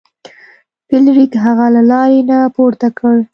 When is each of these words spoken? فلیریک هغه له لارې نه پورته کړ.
فلیریک 0.87 1.33
هغه 1.45 1.65
له 1.75 1.81
لارې 1.91 2.19
نه 2.29 2.37
پورته 2.55 2.87
کړ. 2.97 3.15